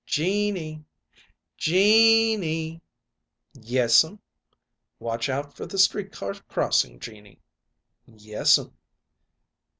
[0.07, 0.83] "Jeannie!
[1.57, 2.81] Jean nie!"
[3.53, 4.19] "Yes'm."
[4.97, 7.39] "Watch out for the street car crossing, Jeannie."
[8.07, 8.75] "Yes'm."